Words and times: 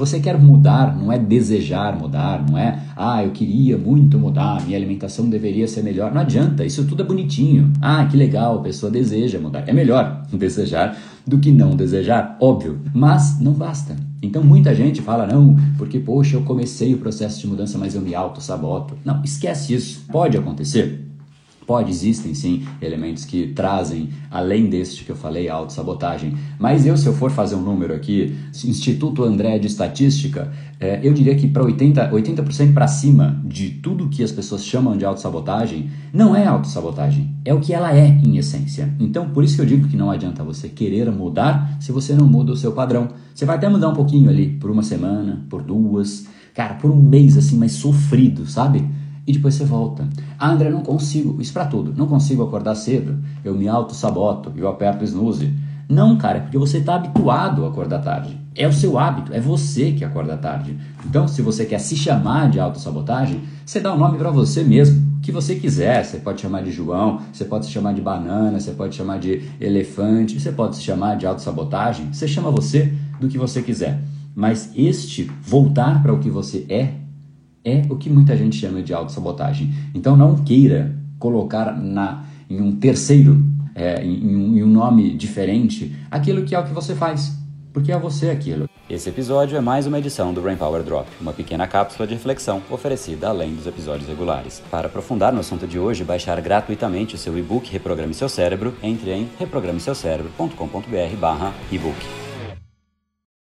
você 0.00 0.18
quer 0.18 0.38
mudar, 0.38 0.96
não 0.96 1.12
é 1.12 1.18
desejar 1.18 1.94
mudar, 1.94 2.42
não 2.48 2.56
é, 2.56 2.82
ah, 2.96 3.22
eu 3.22 3.32
queria 3.32 3.76
muito 3.76 4.18
mudar, 4.18 4.64
minha 4.64 4.76
alimentação 4.76 5.28
deveria 5.28 5.68
ser 5.68 5.82
melhor. 5.82 6.10
Não 6.10 6.22
adianta, 6.22 6.64
isso 6.64 6.86
tudo 6.86 7.02
é 7.02 7.06
bonitinho. 7.06 7.70
Ah, 7.82 8.06
que 8.10 8.16
legal, 8.16 8.58
a 8.58 8.62
pessoa 8.62 8.90
deseja 8.90 9.38
mudar. 9.38 9.64
É 9.68 9.74
melhor 9.74 10.22
desejar 10.32 10.96
do 11.26 11.38
que 11.38 11.52
não 11.52 11.76
desejar, 11.76 12.38
óbvio, 12.40 12.80
mas 12.94 13.38
não 13.40 13.52
basta. 13.52 13.94
Então 14.22 14.42
muita 14.42 14.74
gente 14.74 15.02
fala, 15.02 15.26
não, 15.26 15.54
porque 15.76 15.98
poxa, 15.98 16.36
eu 16.36 16.42
comecei 16.42 16.94
o 16.94 16.98
processo 16.98 17.38
de 17.38 17.46
mudança, 17.46 17.76
mas 17.76 17.94
eu 17.94 18.00
me 18.00 18.14
auto-saboto. 18.14 18.96
Não, 19.04 19.22
esquece 19.22 19.74
isso. 19.74 20.06
Pode 20.10 20.36
acontecer, 20.36 21.09
Pode, 21.70 21.88
existem 21.88 22.34
sim 22.34 22.64
elementos 22.82 23.24
que 23.24 23.46
trazem, 23.46 24.08
além 24.28 24.68
deste 24.68 25.04
que 25.04 25.10
eu 25.12 25.14
falei, 25.14 25.48
a 25.48 25.54
autossabotagem. 25.54 26.34
Mas 26.58 26.84
eu, 26.84 26.96
se 26.96 27.06
eu 27.06 27.12
for 27.12 27.30
fazer 27.30 27.54
um 27.54 27.62
número 27.62 27.94
aqui, 27.94 28.34
Instituto 28.64 29.22
André 29.22 29.56
de 29.56 29.68
Estatística, 29.68 30.50
é, 30.80 30.98
eu 31.00 31.14
diria 31.14 31.36
que 31.36 31.46
para 31.46 31.62
80%, 31.62 32.12
80 32.12 32.42
para 32.74 32.88
cima 32.88 33.40
de 33.44 33.70
tudo 33.70 34.08
que 34.08 34.20
as 34.20 34.32
pessoas 34.32 34.64
chamam 34.64 34.96
de 34.96 35.04
autossabotagem, 35.04 35.88
não 36.12 36.34
é 36.34 36.44
autossabotagem, 36.44 37.36
é 37.44 37.54
o 37.54 37.60
que 37.60 37.72
ela 37.72 37.96
é 37.96 38.08
em 38.08 38.36
essência. 38.36 38.92
Então, 38.98 39.30
por 39.30 39.44
isso 39.44 39.54
que 39.54 39.62
eu 39.62 39.66
digo 39.66 39.86
que 39.86 39.96
não 39.96 40.10
adianta 40.10 40.42
você 40.42 40.68
querer 40.68 41.08
mudar 41.12 41.76
se 41.78 41.92
você 41.92 42.14
não 42.14 42.26
muda 42.26 42.50
o 42.50 42.56
seu 42.56 42.72
padrão. 42.72 43.10
Você 43.32 43.44
vai 43.44 43.54
até 43.54 43.68
mudar 43.68 43.90
um 43.90 43.94
pouquinho 43.94 44.28
ali, 44.28 44.48
por 44.48 44.72
uma 44.72 44.82
semana, 44.82 45.46
por 45.48 45.62
duas, 45.62 46.26
cara, 46.52 46.74
por 46.74 46.90
um 46.90 47.00
mês 47.00 47.38
assim, 47.38 47.56
mais 47.56 47.74
sofrido, 47.74 48.44
sabe? 48.44 48.84
E 49.26 49.32
depois 49.32 49.54
você 49.54 49.64
volta. 49.64 50.08
Ah, 50.38 50.50
André, 50.50 50.70
não 50.70 50.82
consigo. 50.82 51.40
Isso 51.40 51.52
para 51.52 51.66
tudo. 51.66 51.94
Não 51.96 52.06
consigo 52.06 52.42
acordar 52.42 52.74
cedo. 52.74 53.18
Eu 53.44 53.54
me 53.54 53.68
auto-saboto. 53.68 54.52
Eu 54.56 54.68
aperto 54.68 55.04
snooze. 55.04 55.52
Não, 55.90 56.16
cara, 56.16 56.38
é 56.38 56.40
porque 56.42 56.56
você 56.56 56.78
está 56.78 56.94
habituado 56.94 57.64
a 57.64 57.68
acordar 57.68 57.98
tarde. 57.98 58.38
É 58.54 58.66
o 58.68 58.72
seu 58.72 58.96
hábito, 58.96 59.34
é 59.34 59.40
você 59.40 59.90
que 59.90 60.04
acorda 60.04 60.36
tarde. 60.36 60.78
Então, 61.04 61.26
se 61.26 61.42
você 61.42 61.64
quer 61.64 61.80
se 61.80 61.96
chamar 61.96 62.48
de 62.48 62.60
autossabotagem, 62.60 63.40
você 63.66 63.80
dá 63.80 63.92
um 63.92 63.98
nome 63.98 64.16
para 64.16 64.30
você 64.30 64.62
mesmo, 64.62 65.18
que 65.20 65.32
você 65.32 65.56
quiser. 65.56 66.04
Você 66.04 66.18
pode 66.18 66.40
chamar 66.40 66.62
de 66.62 66.70
João, 66.70 67.20
você 67.32 67.44
pode 67.44 67.66
se 67.66 67.72
chamar 67.72 67.92
de 67.92 68.00
banana, 68.00 68.60
você 68.60 68.70
pode 68.70 68.94
chamar 68.94 69.18
de 69.18 69.42
elefante, 69.60 70.38
você 70.38 70.52
pode 70.52 70.76
se 70.76 70.82
chamar 70.82 71.16
de 71.16 71.26
autossabotagem. 71.26 72.12
Você 72.12 72.28
chama 72.28 72.52
você 72.52 72.94
do 73.20 73.26
que 73.26 73.36
você 73.36 73.60
quiser. 73.60 74.00
Mas 74.32 74.70
este 74.76 75.28
voltar 75.42 76.02
para 76.02 76.12
o 76.12 76.20
que 76.20 76.30
você 76.30 76.64
é 76.68 76.94
é 77.64 77.82
o 77.88 77.96
que 77.96 78.10
muita 78.10 78.36
gente 78.36 78.56
chama 78.56 78.82
de 78.82 78.92
autossabotagem. 78.92 79.72
Então 79.94 80.16
não 80.16 80.34
queira 80.36 80.94
colocar 81.18 81.76
na, 81.76 82.24
em 82.48 82.60
um 82.60 82.70
terceiro, 82.72 83.44
é, 83.74 84.04
em, 84.04 84.58
em 84.58 84.62
um 84.62 84.68
nome 84.68 85.14
diferente, 85.14 85.92
aquilo 86.10 86.44
que 86.44 86.54
é 86.54 86.58
o 86.58 86.64
que 86.64 86.72
você 86.72 86.94
faz, 86.94 87.36
porque 87.72 87.92
é 87.92 87.98
você 87.98 88.30
aquilo. 88.30 88.68
Esse 88.88 89.08
episódio 89.08 89.56
é 89.56 89.60
mais 89.60 89.86
uma 89.86 90.00
edição 90.00 90.34
do 90.34 90.40
Brain 90.40 90.56
Power 90.56 90.82
Drop, 90.82 91.08
uma 91.20 91.32
pequena 91.32 91.68
cápsula 91.68 92.08
de 92.08 92.14
reflexão 92.14 92.60
oferecida 92.68 93.28
além 93.28 93.54
dos 93.54 93.64
episódios 93.64 94.08
regulares. 94.08 94.60
Para 94.68 94.88
aprofundar 94.88 95.32
no 95.32 95.38
assunto 95.38 95.64
de 95.64 95.78
hoje 95.78 96.02
baixar 96.02 96.40
gratuitamente 96.40 97.14
o 97.14 97.18
seu 97.18 97.38
e-book 97.38 97.70
Reprograme 97.70 98.12
Seu 98.12 98.28
Cérebro, 98.28 98.74
entre 98.82 99.12
em 99.12 99.28
reprogrameseucerebro.com.br/ebook. 99.38 102.19